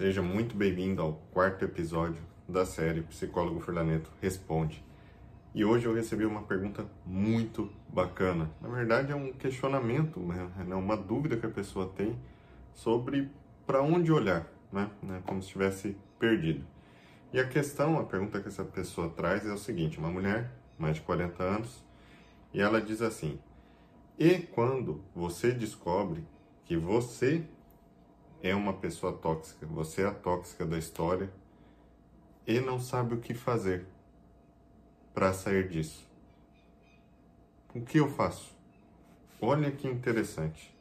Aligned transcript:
Seja 0.00 0.22
muito 0.22 0.56
bem-vindo 0.56 1.02
ao 1.02 1.12
quarto 1.30 1.62
episódio 1.62 2.22
da 2.48 2.64
série 2.64 3.02
Psicólogo 3.02 3.60
Fernandes 3.60 4.10
Responde. 4.18 4.82
E 5.54 5.62
hoje 5.62 5.84
eu 5.84 5.92
recebi 5.92 6.24
uma 6.24 6.40
pergunta 6.40 6.86
muito 7.04 7.70
bacana. 7.86 8.50
Na 8.62 8.68
verdade, 8.70 9.12
é 9.12 9.14
um 9.14 9.30
questionamento, 9.30 10.18
né? 10.18 10.50
é 10.70 10.74
uma 10.74 10.96
dúvida 10.96 11.36
que 11.36 11.44
a 11.44 11.50
pessoa 11.50 11.86
tem 11.86 12.18
sobre 12.72 13.30
para 13.66 13.82
onde 13.82 14.10
olhar, 14.10 14.50
né? 14.72 14.90
É 15.18 15.20
como 15.26 15.42
se 15.42 15.48
estivesse 15.48 15.94
perdido. 16.18 16.64
E 17.30 17.38
a 17.38 17.46
questão, 17.46 17.98
a 17.98 18.04
pergunta 18.04 18.40
que 18.40 18.48
essa 18.48 18.64
pessoa 18.64 19.10
traz 19.10 19.44
é 19.44 19.52
o 19.52 19.58
seguinte: 19.58 19.98
uma 19.98 20.10
mulher, 20.10 20.50
mais 20.78 20.94
de 20.94 21.02
40 21.02 21.42
anos, 21.42 21.84
e 22.54 22.60
ela 22.62 22.80
diz 22.80 23.02
assim: 23.02 23.38
E 24.18 24.38
quando 24.38 25.04
você 25.14 25.52
descobre 25.52 26.24
que 26.64 26.74
você 26.74 27.44
é 28.42 28.54
uma 28.54 28.72
pessoa 28.72 29.12
tóxica, 29.12 29.66
você 29.66 30.02
é 30.02 30.06
a 30.06 30.14
tóxica 30.14 30.64
da 30.64 30.78
história 30.78 31.30
e 32.46 32.60
não 32.60 32.80
sabe 32.80 33.14
o 33.14 33.20
que 33.20 33.34
fazer 33.34 33.86
para 35.14 35.32
sair 35.32 35.68
disso. 35.68 36.08
O 37.74 37.80
que 37.82 37.98
eu 37.98 38.08
faço? 38.08 38.54
Olha 39.40 39.70
que 39.70 39.86
interessante. 39.86 40.74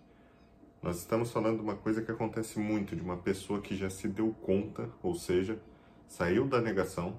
Nós 0.82 0.98
estamos 0.98 1.32
falando 1.32 1.58
de 1.58 1.64
uma 1.64 1.76
coisa 1.76 2.02
que 2.02 2.10
acontece 2.10 2.58
muito, 2.58 2.96
de 2.96 3.02
uma 3.02 3.18
pessoa 3.18 3.62
que 3.62 3.76
já 3.76 3.90
se 3.90 4.08
deu 4.08 4.34
conta, 4.42 4.90
ou 5.04 5.14
seja, 5.14 5.60
saiu 6.08 6.48
da 6.48 6.62
negação, 6.62 7.18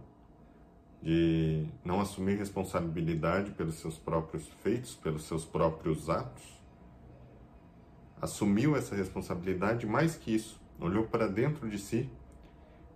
de 1.03 1.67
não 1.85 2.01
assumir 2.01 2.39
responsabilidade 2.39 3.51
pelos 3.53 3.77
seus 3.77 3.99
próprios 3.99 4.49
feitos, 4.63 4.95
pelos 4.95 5.25
seus 5.25 5.45
próprios 5.45 6.09
atos, 6.09 6.60
assumiu 8.21 8.77
essa 8.77 8.95
responsabilidade, 8.95 9.87
mais 9.87 10.17
que 10.17 10.35
isso, 10.35 10.61
olhou 10.79 11.05
para 11.05 11.27
dentro 11.27 11.69
de 11.69 11.79
si 11.79 12.11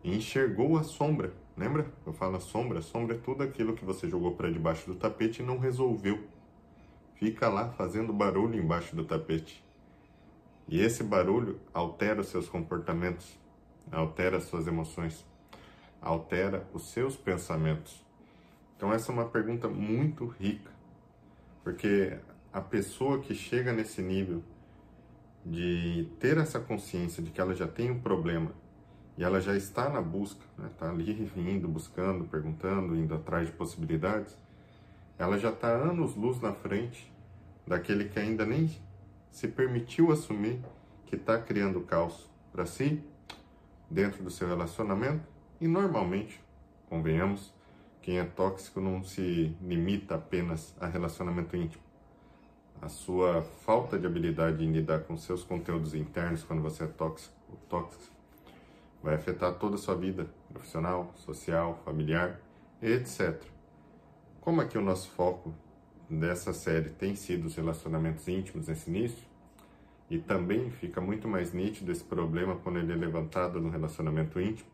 e 0.03 0.15
enxergou 0.15 0.77
a 0.77 0.83
sombra. 0.83 1.33
Lembra? 1.57 1.87
Eu 2.05 2.13
falo 2.13 2.37
a 2.37 2.41
sombra. 2.41 2.81
A 2.81 2.83
sombra 2.83 3.17
é 3.17 3.19
tudo 3.19 3.43
aquilo 3.43 3.75
que 3.75 3.85
você 3.85 4.09
jogou 4.09 4.35
para 4.35 4.51
debaixo 4.51 4.87
do 4.87 4.97
tapete 4.97 5.41
e 5.43 5.45
não 5.45 5.59
resolveu. 5.59 6.27
Fica 7.15 7.49
lá 7.49 7.71
fazendo 7.71 8.13
barulho 8.13 8.59
embaixo 8.59 8.95
do 8.97 9.05
tapete. 9.05 9.65
E 10.67 10.81
esse 10.81 11.05
barulho 11.05 11.61
altera 11.73 12.21
os 12.21 12.29
seus 12.29 12.49
comportamentos, 12.49 13.39
altera 13.93 14.39
as 14.39 14.45
suas 14.45 14.67
emoções, 14.67 15.25
altera 16.01 16.67
os 16.73 16.91
seus 16.91 17.17
pensamentos. 17.17 18.03
Então 18.77 18.93
essa 18.93 19.13
é 19.13 19.15
uma 19.15 19.27
pergunta 19.27 19.69
muito 19.69 20.27
rica, 20.27 20.71
porque 21.63 22.19
a 22.53 22.61
pessoa 22.61 23.21
que 23.21 23.35
chega 23.35 23.73
nesse 23.73 24.03
nível 24.03 24.43
de 25.45 26.09
ter 26.19 26.39
essa 26.39 26.59
consciência 26.59 27.23
de 27.23 27.31
que 27.31 27.41
ela 27.41 27.55
já 27.55 27.67
tem 27.67 27.91
um 27.91 28.01
problema 28.01 28.53
e 29.17 29.23
ela 29.23 29.41
já 29.41 29.55
está 29.55 29.89
na 29.89 30.01
busca, 30.01 30.41
está 30.53 30.63
né? 30.63 30.71
Tá 30.79 30.91
ali 30.91 31.31
indo, 31.37 31.69
buscando, 31.69 32.25
perguntando, 32.25 32.97
indo 32.97 33.15
atrás 33.15 33.47
de 33.47 33.53
possibilidades, 33.53 34.37
ela 35.19 35.39
já 35.39 35.51
está 35.51 35.69
anos 35.69 36.17
luz 36.17 36.41
na 36.41 36.53
frente 36.53 37.13
daquele 37.67 38.07
que 38.07 38.19
ainda 38.19 38.45
nem 38.45 38.71
se 39.31 39.47
permitiu 39.47 40.11
assumir 40.11 40.61
que 41.07 41.17
está 41.17 41.39
criando 41.39 41.81
caos 41.83 42.29
para 42.51 42.67
si, 42.67 43.03
dentro 43.89 44.25
do 44.25 44.31
seu 44.31 44.49
relacionamento, 44.49 45.29
e 45.61 45.69
normalmente, 45.69 46.41
convenhamos, 46.89 47.55
quem 48.03 48.19
é 48.19 48.25
tóxico 48.25 48.81
não 48.81 49.05
se 49.05 49.57
limita 49.61 50.17
apenas 50.17 50.75
a 50.81 50.87
relacionamento 50.87 51.57
íntimo 51.57 51.85
a 52.85 52.89
sua 52.89 53.41
falta 53.41 53.99
de 53.99 54.07
habilidade 54.07 54.63
em 54.63 54.71
lidar 54.71 55.05
com 55.05 55.17
seus 55.17 55.43
conteúdos 55.43 55.95
internos 55.95 56.45
quando 56.45 56.61
você 56.61 56.85
é 56.85 56.87
tóxico, 56.87 57.35
tóxico 57.67 58.13
vai 59.03 59.15
afetar 59.15 59.55
toda 59.55 59.77
a 59.77 59.79
sua 59.79 59.95
vida 59.95 60.27
profissional, 60.53 61.11
social, 61.17 61.81
familiar, 61.83 62.41
etc. 62.83 63.43
Como 64.39 64.61
aqui 64.61 64.77
o 64.77 64.83
nosso 64.83 65.11
foco 65.11 65.55
dessa 66.11 66.53
série 66.53 66.91
tem 66.91 67.15
sido 67.15 67.47
os 67.47 67.55
relacionamentos 67.55 68.29
íntimos 68.29 68.69
nesse 68.69 68.91
início, 68.91 69.25
e 70.11 70.19
também 70.19 70.71
fica 70.71 71.01
muito 71.01 71.27
mais 71.27 71.55
nítido 71.55 71.91
esse 71.91 72.05
problema 72.05 72.57
quando 72.57 72.79
ele 72.79 72.93
é 72.93 72.97
levantado 72.97 73.61
no 73.61 73.71
relacionamento 73.71 74.39
íntimo, 74.39 74.69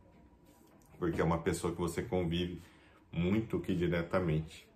porque 0.98 1.20
é 1.20 1.24
uma 1.24 1.38
pessoa 1.38 1.72
que 1.72 1.80
você 1.80 2.02
convive 2.02 2.60
muito 3.12 3.60
que 3.60 3.74
diretamente. 3.74 4.68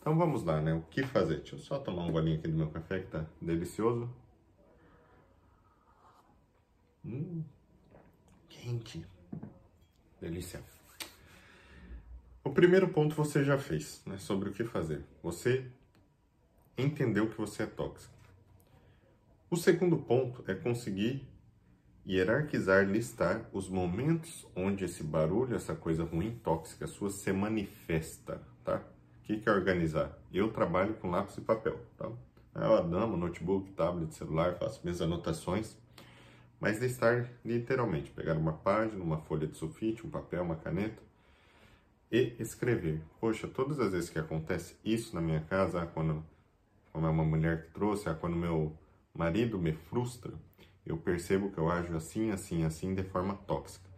Então 0.00 0.16
vamos 0.16 0.42
lá, 0.42 0.60
né? 0.62 0.72
O 0.72 0.80
que 0.80 1.02
fazer? 1.02 1.36
Deixa 1.38 1.56
eu 1.56 1.58
só 1.58 1.78
tomar 1.78 2.04
um 2.04 2.12
golinho 2.12 2.38
aqui 2.38 2.48
do 2.48 2.56
meu 2.56 2.70
café 2.70 3.00
que 3.00 3.08
tá 3.08 3.26
delicioso. 3.40 4.08
Hum, 7.04 7.44
quente. 8.48 9.06
Delícia. 10.18 10.62
O 12.42 12.50
primeiro 12.50 12.88
ponto 12.88 13.14
você 13.14 13.44
já 13.44 13.58
fez, 13.58 14.02
né? 14.06 14.16
Sobre 14.16 14.48
o 14.48 14.52
que 14.52 14.64
fazer. 14.64 15.04
Você 15.22 15.70
entendeu 16.78 17.28
que 17.28 17.36
você 17.36 17.64
é 17.64 17.66
tóxico. 17.66 18.14
O 19.50 19.56
segundo 19.56 19.98
ponto 19.98 20.42
é 20.50 20.54
conseguir 20.54 21.28
hierarquizar, 22.06 22.86
listar 22.86 23.50
os 23.52 23.68
momentos 23.68 24.46
onde 24.56 24.84
esse 24.84 25.02
barulho, 25.02 25.54
essa 25.54 25.74
coisa 25.74 26.04
ruim, 26.04 26.40
tóxica 26.42 26.86
sua, 26.86 27.10
se 27.10 27.30
manifesta, 27.32 28.42
tá? 28.64 28.82
Que, 29.30 29.40
que 29.40 29.48
é 29.48 29.52
organizar? 29.52 30.18
Eu 30.32 30.50
trabalho 30.50 30.94
com 30.94 31.10
lápis 31.10 31.36
e 31.36 31.40
papel, 31.40 31.78
tá? 31.96 32.10
Eu 32.54 32.74
adamo 32.74 33.16
notebook, 33.16 33.70
tablet, 33.72 34.12
celular, 34.12 34.56
faço 34.56 34.80
minhas 34.82 35.00
anotações, 35.00 35.76
mas 36.58 36.80
listar 36.80 37.30
literalmente, 37.44 38.10
pegar 38.10 38.36
uma 38.36 38.52
página, 38.52 39.02
uma 39.02 39.18
folha 39.18 39.46
de 39.46 39.56
sulfite, 39.56 40.04
um 40.04 40.10
papel, 40.10 40.42
uma 40.42 40.56
caneta 40.56 41.00
e 42.10 42.34
escrever. 42.40 43.00
Poxa, 43.20 43.46
todas 43.46 43.78
as 43.78 43.92
vezes 43.92 44.10
que 44.10 44.18
acontece 44.18 44.74
isso 44.84 45.14
na 45.14 45.20
minha 45.20 45.40
casa, 45.42 45.82
ah, 45.82 45.86
quando 45.86 46.24
como 46.92 47.06
é 47.06 47.10
uma 47.10 47.24
mulher 47.24 47.66
que 47.66 47.70
trouxe, 47.70 48.08
ah, 48.08 48.14
quando 48.14 48.34
meu 48.34 48.76
marido 49.14 49.60
me 49.60 49.72
frustra, 49.72 50.32
eu 50.84 50.96
percebo 50.96 51.52
que 51.52 51.58
eu 51.58 51.70
ajo 51.70 51.96
assim, 51.96 52.32
assim, 52.32 52.64
assim, 52.64 52.94
de 52.94 53.04
forma 53.04 53.34
tóxica. 53.46 53.88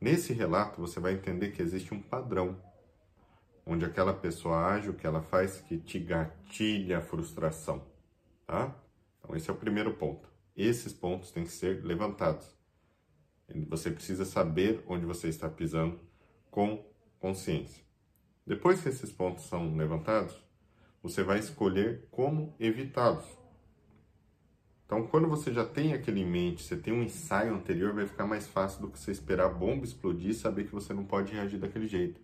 Nesse 0.00 0.32
relato, 0.32 0.80
você 0.80 0.98
vai 0.98 1.12
entender 1.12 1.52
que 1.52 1.62
existe 1.62 1.94
um 1.94 2.02
padrão 2.02 2.56
onde 3.64 3.84
aquela 3.84 4.12
pessoa 4.12 4.66
age, 4.66 4.90
o 4.90 4.94
que 4.94 5.06
ela 5.06 5.22
faz 5.22 5.60
que 5.60 5.78
te 5.78 5.98
gatilha 5.98 6.98
a 6.98 7.02
frustração, 7.02 7.86
tá? 8.46 8.74
Então 9.18 9.36
esse 9.36 9.48
é 9.48 9.52
o 9.52 9.56
primeiro 9.56 9.94
ponto. 9.94 10.28
Esses 10.56 10.92
pontos 10.92 11.30
têm 11.30 11.44
que 11.44 11.52
ser 11.52 11.84
levantados. 11.84 12.54
Você 13.68 13.90
precisa 13.90 14.24
saber 14.24 14.82
onde 14.86 15.04
você 15.04 15.28
está 15.28 15.48
pisando 15.48 16.00
com 16.50 16.84
consciência. 17.18 17.82
Depois 18.46 18.82
que 18.82 18.88
esses 18.88 19.12
pontos 19.12 19.44
são 19.44 19.76
levantados, 19.76 20.34
você 21.02 21.22
vai 21.22 21.38
escolher 21.38 22.06
como 22.10 22.54
evitá-los. 22.58 23.24
Então, 24.84 25.06
quando 25.06 25.26
você 25.26 25.52
já 25.52 25.64
tem 25.64 25.94
aquele 25.94 26.20
em 26.20 26.26
mente, 26.26 26.62
você 26.62 26.76
tem 26.76 26.92
um 26.92 27.02
ensaio 27.02 27.54
anterior, 27.54 27.94
vai 27.94 28.06
ficar 28.06 28.26
mais 28.26 28.46
fácil 28.46 28.82
do 28.82 28.90
que 28.90 28.98
você 28.98 29.10
esperar 29.10 29.46
a 29.46 29.48
bomba 29.48 29.84
explodir 29.84 30.30
e 30.30 30.34
saber 30.34 30.64
que 30.64 30.72
você 30.72 30.92
não 30.92 31.04
pode 31.04 31.32
reagir 31.32 31.58
daquele 31.58 31.86
jeito. 31.86 32.20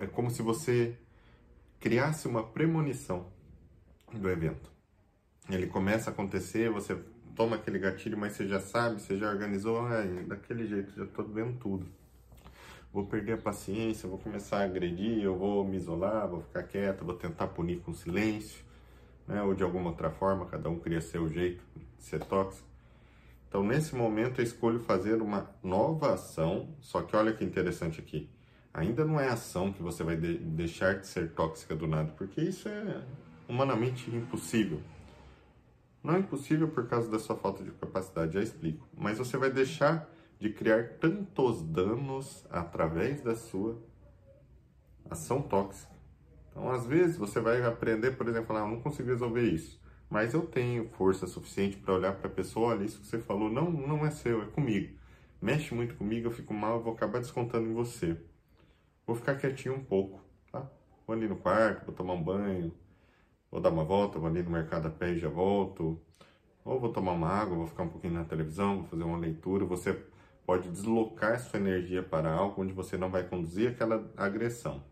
É 0.00 0.06
como 0.06 0.30
se 0.30 0.42
você 0.42 0.96
criasse 1.78 2.26
uma 2.26 2.42
premonição 2.42 3.26
do 4.12 4.28
evento. 4.28 4.70
Ele 5.48 5.66
começa 5.66 6.10
a 6.10 6.12
acontecer, 6.12 6.70
você 6.70 6.98
toma 7.36 7.56
aquele 7.56 7.78
gatilho, 7.78 8.18
mas 8.18 8.32
você 8.32 8.46
já 8.46 8.60
sabe, 8.60 9.00
você 9.00 9.16
já 9.16 9.28
organizou, 9.30 9.80
ah, 9.86 10.02
daquele 10.26 10.66
jeito, 10.66 10.94
já 10.96 11.04
estou 11.04 11.24
vendo 11.26 11.58
tudo. 11.58 11.86
Vou 12.92 13.06
perder 13.06 13.34
a 13.34 13.38
paciência, 13.38 14.08
vou 14.08 14.18
começar 14.18 14.58
a 14.58 14.64
agredir, 14.64 15.22
eu 15.22 15.36
vou 15.36 15.64
me 15.64 15.76
isolar, 15.76 16.26
vou 16.26 16.40
ficar 16.40 16.62
quieto, 16.64 17.04
vou 17.04 17.14
tentar 17.14 17.48
punir 17.48 17.80
com 17.80 17.92
silêncio, 17.92 18.64
né? 19.26 19.42
ou 19.42 19.54
de 19.54 19.62
alguma 19.62 19.90
outra 19.90 20.10
forma, 20.10 20.46
cada 20.46 20.68
um 20.68 20.78
cria 20.78 21.00
seu 21.00 21.28
jeito 21.28 21.62
de 21.74 22.04
ser 22.04 22.24
tóxico. 22.24 22.66
Então, 23.48 23.62
nesse 23.62 23.94
momento, 23.94 24.40
eu 24.40 24.44
escolho 24.44 24.80
fazer 24.80 25.22
uma 25.22 25.50
nova 25.62 26.14
ação, 26.14 26.74
só 26.80 27.02
que 27.02 27.14
olha 27.14 27.32
que 27.32 27.44
interessante 27.44 28.00
aqui 28.00 28.28
ainda 28.78 29.04
não 29.04 29.18
é 29.18 29.28
ação 29.28 29.72
que 29.72 29.82
você 29.82 30.04
vai 30.04 30.16
de 30.16 30.38
deixar 30.38 30.94
de 31.00 31.06
ser 31.06 31.32
tóxica 31.32 31.74
do 31.74 31.86
nada, 31.86 32.12
porque 32.16 32.40
isso 32.40 32.68
é 32.68 33.02
humanamente 33.48 34.10
impossível. 34.14 34.80
Não 36.02 36.14
é 36.14 36.20
impossível 36.20 36.68
por 36.68 36.86
causa 36.86 37.10
da 37.10 37.18
sua 37.18 37.36
falta 37.36 37.64
de 37.64 37.72
capacidade, 37.72 38.34
já 38.34 38.42
explico. 38.42 38.86
Mas 38.96 39.18
você 39.18 39.36
vai 39.36 39.50
deixar 39.50 40.08
de 40.38 40.50
criar 40.50 40.98
tantos 41.00 41.62
danos 41.62 42.46
através 42.50 43.20
da 43.20 43.34
sua 43.34 43.76
ação 45.10 45.42
tóxica. 45.42 45.92
Então, 46.50 46.70
às 46.70 46.86
vezes, 46.86 47.16
você 47.16 47.40
vai 47.40 47.64
aprender, 47.64 48.12
por 48.12 48.28
exemplo, 48.28 48.56
ah, 48.56 48.60
eu 48.60 48.68
não 48.68 48.80
consigo 48.80 49.08
resolver 49.08 49.42
isso, 49.42 49.80
mas 50.08 50.34
eu 50.34 50.42
tenho 50.42 50.88
força 50.90 51.26
suficiente 51.26 51.76
para 51.76 51.94
olhar 51.94 52.14
para 52.14 52.28
a 52.28 52.32
pessoa, 52.32 52.68
olha, 52.68 52.84
isso 52.84 53.00
que 53.00 53.06
você 53.06 53.18
falou 53.18 53.50
não, 53.50 53.70
não 53.70 54.06
é 54.06 54.10
seu, 54.10 54.42
é 54.42 54.46
comigo. 54.46 54.96
Mexe 55.42 55.74
muito 55.74 55.96
comigo, 55.96 56.28
eu 56.28 56.32
fico 56.32 56.54
mal, 56.54 56.76
eu 56.76 56.82
vou 56.82 56.92
acabar 56.92 57.20
descontando 57.20 57.68
em 57.68 57.74
você. 57.74 58.16
Vou 59.08 59.16
ficar 59.16 59.36
quietinho 59.36 59.74
um 59.74 59.82
pouco, 59.82 60.20
tá? 60.52 60.70
Vou 61.06 61.16
ali 61.16 61.26
no 61.26 61.36
quarto, 61.36 61.86
vou 61.86 61.94
tomar 61.94 62.12
um 62.12 62.22
banho, 62.22 62.74
vou 63.50 63.58
dar 63.58 63.70
uma 63.70 63.82
volta, 63.82 64.18
vou 64.18 64.28
ali 64.28 64.42
no 64.42 64.50
mercado 64.50 64.86
a 64.86 64.90
pé 64.90 65.12
e 65.12 65.18
já 65.18 65.30
volto. 65.30 65.98
Ou 66.62 66.78
vou 66.78 66.92
tomar 66.92 67.12
uma 67.12 67.26
água, 67.26 67.56
vou 67.56 67.66
ficar 67.66 67.84
um 67.84 67.88
pouquinho 67.88 68.12
na 68.12 68.24
televisão, 68.24 68.80
vou 68.80 68.84
fazer 68.84 69.04
uma 69.04 69.16
leitura. 69.16 69.64
Você 69.64 69.98
pode 70.44 70.68
deslocar 70.68 71.40
sua 71.40 71.58
energia 71.58 72.02
para 72.02 72.30
algo 72.30 72.60
onde 72.60 72.74
você 72.74 72.98
não 72.98 73.08
vai 73.08 73.26
conduzir 73.26 73.70
aquela 73.70 74.12
agressão. 74.14 74.84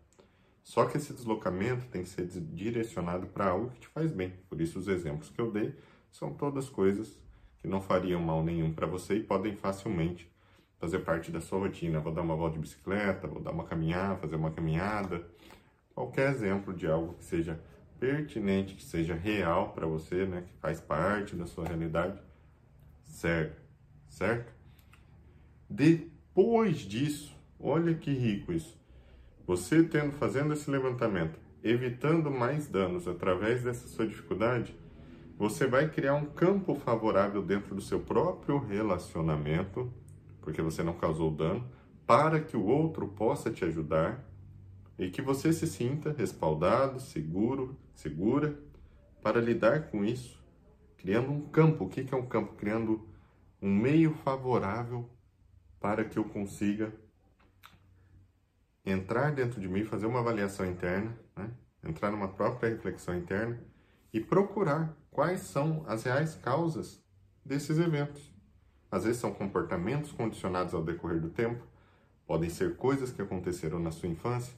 Só 0.63 0.85
que 0.85 0.97
esse 0.97 1.13
deslocamento 1.13 1.85
tem 1.85 2.01
que 2.01 2.09
ser 2.09 2.25
direcionado 2.25 3.27
para 3.27 3.49
algo 3.49 3.69
que 3.69 3.81
te 3.81 3.87
faz 3.87 4.11
bem. 4.11 4.33
Por 4.49 4.59
isso, 4.59 4.79
os 4.79 4.87
exemplos 4.87 5.29
que 5.29 5.39
eu 5.39 5.51
dei 5.51 5.75
são 6.11 6.33
todas 6.33 6.67
coisas 6.67 7.19
que 7.59 7.67
não 7.67 7.81
fariam 7.81 8.19
mal 8.19 8.43
nenhum 8.43 8.73
para 8.73 8.87
você 8.87 9.17
e 9.17 9.23
podem 9.23 9.55
facilmente 9.55 10.27
fazer 10.79 10.99
parte 10.99 11.31
da 11.31 11.41
sua 11.41 11.59
rotina. 11.59 11.99
Vou 11.99 12.13
dar 12.13 12.21
uma 12.21 12.35
volta 12.35 12.55
de 12.55 12.61
bicicleta, 12.61 13.27
vou 13.27 13.41
dar 13.41 13.51
uma 13.51 13.63
caminhada, 13.63 14.17
fazer 14.17 14.35
uma 14.35 14.51
caminhada. 14.51 15.27
Qualquer 15.93 16.31
exemplo 16.31 16.73
de 16.73 16.87
algo 16.87 17.13
que 17.15 17.23
seja 17.23 17.59
pertinente, 17.99 18.75
que 18.75 18.83
seja 18.83 19.15
real 19.15 19.73
para 19.73 19.87
você, 19.87 20.25
né, 20.25 20.43
que 20.47 20.53
faz 20.59 20.79
parte 20.79 21.35
da 21.35 21.47
sua 21.47 21.65
realidade, 21.65 22.19
serve, 23.03 23.55
certo? 24.09 24.53
Depois 25.69 26.77
disso, 26.77 27.35
olha 27.59 27.93
que 27.95 28.11
rico 28.11 28.53
isso. 28.53 28.77
Você 29.45 29.83
tendo 29.83 30.11
fazendo 30.11 30.53
esse 30.53 30.69
levantamento, 30.69 31.39
evitando 31.63 32.29
mais 32.29 32.67
danos 32.67 33.07
através 33.07 33.63
dessa 33.63 33.87
sua 33.87 34.05
dificuldade, 34.05 34.75
você 35.37 35.67
vai 35.67 35.89
criar 35.89 36.15
um 36.15 36.25
campo 36.25 36.75
favorável 36.75 37.41
dentro 37.41 37.75
do 37.75 37.81
seu 37.81 37.99
próprio 37.99 38.57
relacionamento, 38.57 39.91
porque 40.47 40.61
você 40.61 40.81
não 40.81 40.93
causou 40.93 41.29
dano, 41.29 41.69
para 42.05 42.39
que 42.39 42.55
o 42.55 42.63
outro 42.63 43.05
possa 43.05 43.51
te 43.51 43.65
ajudar 43.65 44.25
e 44.97 45.09
que 45.09 45.21
você 45.21 45.51
se 45.51 45.67
sinta 45.67 46.15
respaldado, 46.17 47.01
seguro, 47.01 47.77
segura 47.93 48.57
para 49.21 49.41
lidar 49.41 49.91
com 49.91 50.05
isso, 50.05 50.41
criando 50.95 51.33
um 51.33 51.49
campo. 51.49 51.83
O 51.83 51.89
que 51.89 52.07
é 52.13 52.15
um 52.15 52.25
campo? 52.25 52.53
Criando 52.53 53.05
um 53.61 53.69
meio 53.69 54.13
favorável 54.23 55.09
para 55.81 56.05
que 56.05 56.17
eu 56.17 56.23
consiga 56.23 56.93
entrar 58.85 59.33
dentro 59.33 59.59
de 59.59 59.67
mim, 59.67 59.83
fazer 59.83 60.05
uma 60.05 60.21
avaliação 60.21 60.65
interna, 60.65 61.13
né? 61.35 61.51
entrar 61.83 62.09
numa 62.09 62.29
própria 62.29 62.69
reflexão 62.69 63.17
interna 63.17 63.61
e 64.13 64.21
procurar 64.21 64.95
quais 65.11 65.41
são 65.41 65.83
as 65.85 66.03
reais 66.03 66.35
causas 66.35 67.03
desses 67.43 67.77
eventos. 67.77 68.36
Às 68.91 69.03
vezes 69.03 69.19
são 69.19 69.33
comportamentos 69.33 70.11
condicionados 70.11 70.73
ao 70.73 70.83
decorrer 70.83 71.19
do 71.19 71.29
tempo, 71.29 71.63
podem 72.25 72.49
ser 72.49 72.75
coisas 72.75 73.11
que 73.11 73.21
aconteceram 73.21 73.79
na 73.79 73.91
sua 73.91 74.09
infância, 74.09 74.53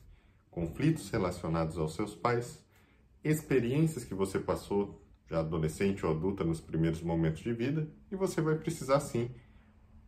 conflitos 0.49 1.09
relacionados 1.09 1.77
aos 1.77 1.95
seus 1.95 2.15
pais, 2.15 2.63
experiências 3.23 4.03
que 4.03 4.13
você 4.13 4.39
passou 4.39 5.01
já 5.27 5.39
adolescente 5.39 6.05
ou 6.05 6.11
adulta 6.11 6.43
nos 6.43 6.59
primeiros 6.59 7.01
momentos 7.01 7.41
de 7.41 7.53
vida, 7.53 7.87
e 8.11 8.15
você 8.15 8.41
vai 8.41 8.55
precisar 8.55 8.99
sim 8.99 9.29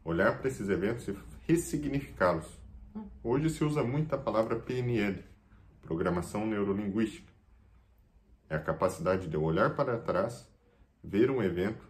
olhar 0.03 0.39
para 0.39 0.47
esses 0.47 0.67
eventos 0.69 1.07
e 1.07 1.15
ressignificá-los. 1.47 2.59
Hoje 3.23 3.49
se 3.49 3.63
usa 3.63 3.83
muito 3.83 4.13
a 4.13 4.17
palavra 4.17 4.55
PNL, 4.55 5.23
Programação 5.81 6.45
Neurolinguística 6.45 7.31
é 8.51 8.55
a 8.55 8.59
capacidade 8.59 9.27
de 9.27 9.35
eu 9.35 9.43
olhar 9.43 9.75
para 9.75 9.97
trás, 9.97 10.45
ver 11.01 11.31
um 11.31 11.41
evento, 11.41 11.89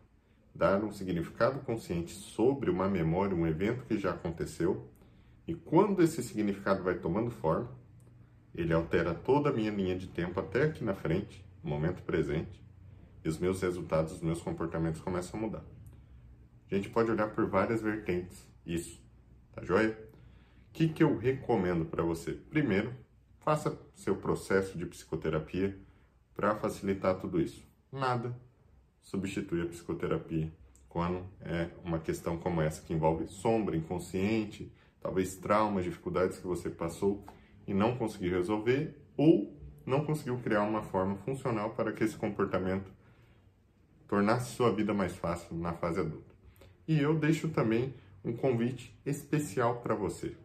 dar 0.54 0.84
um 0.84 0.92
significado 0.92 1.60
consciente 1.62 2.12
sobre 2.12 2.70
uma 2.70 2.88
memória, 2.88 3.36
um 3.36 3.48
evento 3.48 3.86
que 3.86 3.98
já 3.98 4.12
aconteceu, 4.12 4.88
e 5.48 5.56
quando 5.56 6.02
esse 6.02 6.22
significado 6.22 6.84
vai 6.84 6.96
tomando 6.96 7.32
forma, 7.32 7.72
ele 8.54 8.74
altera 8.74 9.14
toda 9.14 9.50
a 9.50 9.54
minha 9.54 9.72
linha 9.72 9.98
de 9.98 10.08
tempo 10.08 10.40
até 10.40 10.64
aqui 10.64 10.84
na 10.84 10.94
frente, 10.94 11.44
no 11.64 11.70
momento 11.70 12.04
presente, 12.04 12.62
e 13.24 13.30
os 13.30 13.38
meus 13.38 13.62
resultados, 13.62 14.14
os 14.14 14.22
meus 14.22 14.42
comportamentos 14.42 15.02
começam 15.02 15.40
a 15.40 15.44
mudar. 15.44 15.64
A 16.70 16.76
gente 16.76 16.90
pode 16.90 17.10
olhar 17.12 17.30
por 17.30 17.48
várias 17.48 17.82
vertentes 17.82 18.48
isso, 18.66 19.02
tá 19.54 19.64
joia? 19.64 19.98
O 20.70 20.74
que, 20.74 20.88
que 20.88 21.04
eu 21.04 21.18
recomendo 21.18 21.86
para 21.86 22.04
você? 22.04 22.34
Primeiro, 22.34 22.94
faça 23.40 23.78
seu 23.94 24.16
processo 24.16 24.78
de 24.78 24.86
psicoterapia 24.86 25.78
para 26.34 26.56
facilitar 26.56 27.20
tudo 27.20 27.42
isso? 27.42 27.64
Nada 27.92 28.36
substitui 29.02 29.62
a 29.62 29.66
psicoterapia 29.66 30.52
quando 30.88 31.26
é 31.42 31.70
uma 31.84 32.00
questão 32.00 32.38
como 32.38 32.62
essa, 32.62 32.82
que 32.82 32.94
envolve 32.94 33.28
sombra, 33.28 33.78
inconsciente, 33.78 34.72
talvez 35.00 35.36
traumas, 35.36 35.86
dificuldades 35.86 36.38
que 36.38 36.46
você 36.46 36.70
passou 36.70 37.24
e 37.66 37.74
não 37.74 37.96
conseguiu 37.98 38.32
resolver 38.32 38.96
ou 39.16 39.56
não 39.86 40.06
conseguiu 40.06 40.38
criar 40.40 40.64
uma 40.64 40.84
forma 40.84 41.16
funcional 41.18 41.72
para 41.72 41.92
que 41.92 42.04
esse 42.04 42.16
comportamento 42.16 42.92
tornasse 44.08 44.54
sua 44.56 44.72
vida 44.72 44.94
mais 44.94 45.16
fácil 45.16 45.56
na 45.56 45.74
fase 45.74 46.02
adulta. 46.02 46.36
E 46.88 47.00
eu 47.00 47.18
deixo 47.18 47.48
também 47.50 47.94
um 48.24 48.34
convite 48.34 48.94
especial 49.06 49.82
para 49.82 49.96
você. 49.96 50.36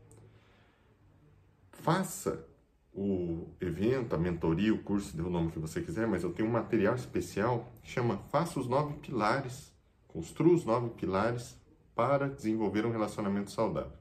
Faça 1.73 2.47
o 2.97 3.55
evento, 3.61 4.15
a 4.15 4.19
mentoria, 4.19 4.73
o 4.73 4.83
curso, 4.83 5.15
dê 5.15 5.23
o 5.23 5.29
nome 5.29 5.53
que 5.53 5.59
você 5.59 5.83
quiser, 5.83 6.07
mas 6.07 6.25
eu 6.25 6.33
tenho 6.33 6.49
um 6.49 6.53
material 6.53 6.95
especial 6.95 7.71
que 7.83 7.91
chama 7.91 8.17
Faça 8.31 8.59
os 8.59 8.67
Nove 8.67 8.95
Pilares, 8.95 9.71
construa 10.09 10.55
os 10.55 10.65
nove 10.65 10.89
pilares 10.95 11.61
para 11.95 12.27
desenvolver 12.27 12.87
um 12.87 12.91
relacionamento 12.91 13.51
saudável. 13.51 13.99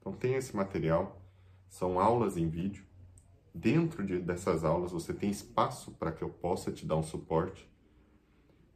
Então 0.00 0.12
tem 0.12 0.34
esse 0.34 0.56
material, 0.56 1.22
são 1.68 2.00
aulas 2.00 2.36
em 2.36 2.48
vídeo. 2.48 2.84
Dentro 3.54 4.04
de, 4.04 4.18
dessas 4.18 4.64
aulas 4.64 4.90
você 4.90 5.14
tem 5.14 5.30
espaço 5.30 5.92
para 5.92 6.10
que 6.10 6.24
eu 6.24 6.28
possa 6.28 6.72
te 6.72 6.84
dar 6.84 6.96
um 6.96 7.02
suporte. 7.02 7.70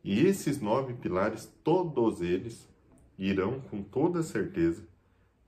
E 0.04 0.20
esses 0.24 0.60
nove 0.60 0.94
pilares, 0.94 1.52
todos 1.64 2.20
eles, 2.20 2.68
irão 3.18 3.60
com 3.62 3.82
toda 3.82 4.22
certeza 4.22 4.86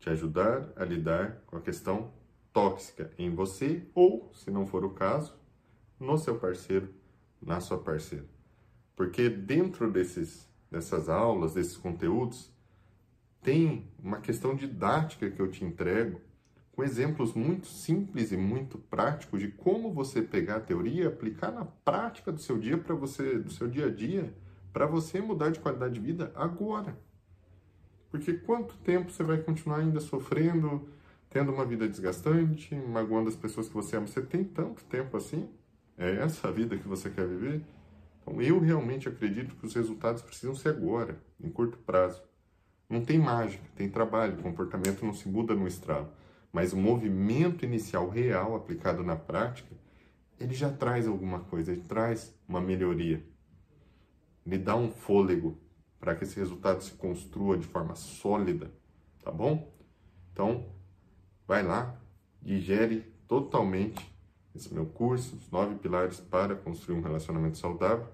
te 0.00 0.10
ajudar 0.10 0.72
a 0.74 0.84
lidar 0.84 1.42
com 1.46 1.56
a 1.56 1.60
questão 1.60 2.10
tóxica 2.52 3.12
em 3.18 3.34
você 3.34 3.86
ou, 3.94 4.30
se 4.34 4.50
não 4.50 4.66
for 4.66 4.84
o 4.84 4.90
caso, 4.90 5.34
no 5.98 6.16
seu 6.18 6.38
parceiro, 6.38 6.88
na 7.40 7.60
sua 7.60 7.78
parceira. 7.78 8.26
Porque 8.96 9.28
dentro 9.28 9.90
desses, 9.90 10.48
dessas 10.70 11.08
aulas, 11.08 11.54
desses 11.54 11.76
conteúdos, 11.76 12.52
tem 13.42 13.88
uma 14.02 14.20
questão 14.20 14.54
didática 14.54 15.30
que 15.30 15.40
eu 15.40 15.50
te 15.50 15.64
entrego 15.64 16.20
com 16.72 16.84
exemplos 16.84 17.34
muito 17.34 17.66
simples 17.66 18.30
e 18.30 18.36
muito 18.36 18.78
práticos 18.78 19.40
de 19.40 19.48
como 19.48 19.92
você 19.92 20.22
pegar 20.22 20.56
a 20.56 20.60
teoria 20.60 21.04
e 21.04 21.06
aplicar 21.08 21.50
na 21.50 21.64
prática 21.64 22.30
do 22.30 22.40
seu 22.40 22.56
dia 22.56 22.78
para 22.78 22.94
você, 22.94 23.36
do 23.36 23.50
seu 23.50 23.68
dia 23.68 23.86
a 23.86 23.90
dia, 23.90 24.32
para 24.72 24.86
você 24.86 25.20
mudar 25.20 25.50
de 25.50 25.58
qualidade 25.58 25.94
de 25.94 26.00
vida 26.00 26.30
agora. 26.36 26.96
Porque 28.10 28.32
quanto 28.32 28.76
tempo 28.76 29.10
você 29.10 29.24
vai 29.24 29.38
continuar 29.38 29.78
ainda 29.78 29.98
sofrendo 29.98 30.88
tendo 31.30 31.52
uma 31.52 31.64
vida 31.64 31.88
desgastante, 31.88 32.74
magoando 32.74 33.28
as 33.28 33.36
pessoas 33.36 33.68
que 33.68 33.74
você 33.74 33.96
ama. 33.96 34.06
Você 34.06 34.22
tem 34.22 34.44
tanto 34.44 34.84
tempo 34.84 35.16
assim? 35.16 35.48
É 35.96 36.16
essa 36.16 36.48
a 36.48 36.50
vida 36.50 36.76
que 36.76 36.86
você 36.86 37.10
quer 37.10 37.26
viver? 37.26 37.62
Então, 38.20 38.40
eu 38.40 38.58
realmente 38.60 39.08
acredito 39.08 39.56
que 39.56 39.66
os 39.66 39.74
resultados 39.74 40.22
precisam 40.22 40.54
ser 40.54 40.70
agora, 40.70 41.20
em 41.40 41.50
curto 41.50 41.78
prazo. 41.78 42.22
Não 42.88 43.04
tem 43.04 43.18
mágica, 43.18 43.64
tem 43.74 43.88
trabalho, 43.88 44.38
o 44.38 44.42
comportamento 44.42 45.04
não 45.04 45.12
se 45.12 45.28
muda 45.28 45.54
no 45.54 45.66
estralo. 45.66 46.08
Mas 46.52 46.72
o 46.72 46.76
movimento 46.76 47.64
inicial 47.64 48.08
real 48.08 48.54
aplicado 48.54 49.02
na 49.02 49.16
prática, 49.16 49.74
ele 50.40 50.54
já 50.54 50.70
traz 50.70 51.06
alguma 51.06 51.40
coisa, 51.40 51.72
ele 51.72 51.82
traz 51.82 52.34
uma 52.48 52.60
melhoria. 52.60 53.22
Ele 54.46 54.56
dá 54.56 54.74
um 54.74 54.90
fôlego 54.90 55.58
para 56.00 56.14
que 56.14 56.24
esse 56.24 56.38
resultado 56.38 56.82
se 56.82 56.92
construa 56.92 57.58
de 57.58 57.66
forma 57.66 57.94
sólida, 57.94 58.72
tá 59.22 59.30
bom? 59.30 59.70
Então, 60.32 60.66
vai 61.48 61.62
lá, 61.62 61.96
digere 62.42 63.10
totalmente 63.26 64.14
esse 64.54 64.72
meu 64.72 64.84
curso, 64.84 65.34
os 65.36 65.50
nove 65.50 65.76
pilares 65.76 66.20
para 66.20 66.54
construir 66.54 66.98
um 66.98 67.00
relacionamento 67.00 67.56
saudável. 67.56 68.06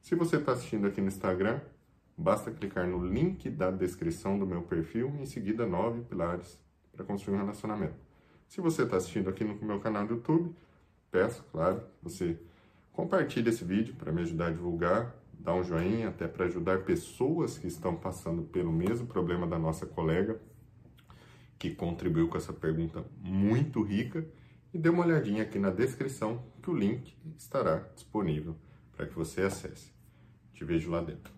Se 0.00 0.14
você 0.14 0.36
está 0.36 0.52
assistindo 0.52 0.86
aqui 0.86 1.00
no 1.00 1.08
Instagram, 1.08 1.60
basta 2.16 2.52
clicar 2.52 2.86
no 2.86 3.04
link 3.04 3.50
da 3.50 3.72
descrição 3.72 4.38
do 4.38 4.46
meu 4.46 4.62
perfil 4.62 5.12
e 5.18 5.22
em 5.22 5.26
seguida 5.26 5.66
nove 5.66 6.02
pilares 6.02 6.60
para 6.92 7.04
construir 7.04 7.34
um 7.34 7.38
relacionamento. 7.40 7.96
Se 8.46 8.60
você 8.60 8.84
está 8.84 8.98
assistindo 8.98 9.28
aqui 9.28 9.42
no 9.42 9.56
meu 9.66 9.80
canal 9.80 10.06
do 10.06 10.14
YouTube, 10.14 10.54
peço, 11.10 11.44
claro, 11.50 11.82
você 12.00 12.38
compartilhe 12.92 13.48
esse 13.48 13.64
vídeo 13.64 13.96
para 13.96 14.12
me 14.12 14.22
ajudar 14.22 14.46
a 14.46 14.50
divulgar, 14.50 15.12
dá 15.32 15.52
um 15.52 15.64
joinha 15.64 16.08
até 16.08 16.28
para 16.28 16.44
ajudar 16.44 16.84
pessoas 16.84 17.58
que 17.58 17.66
estão 17.66 17.96
passando 17.96 18.42
pelo 18.42 18.72
mesmo 18.72 19.08
problema 19.08 19.44
da 19.44 19.58
nossa 19.58 19.86
colega 19.86 20.40
que 21.58 21.70
contribuiu 21.70 22.28
com 22.28 22.36
essa 22.36 22.52
pergunta 22.52 23.04
muito 23.20 23.82
rica 23.82 24.26
e 24.72 24.78
dê 24.78 24.88
uma 24.88 25.04
olhadinha 25.04 25.42
aqui 25.42 25.58
na 25.58 25.70
descrição 25.70 26.44
que 26.62 26.70
o 26.70 26.76
link 26.76 27.16
estará 27.36 27.78
disponível 27.94 28.56
para 28.94 29.06
que 29.06 29.14
você 29.14 29.42
acesse. 29.42 29.92
Te 30.52 30.64
vejo 30.64 30.90
lá 30.90 31.00
dentro. 31.00 31.35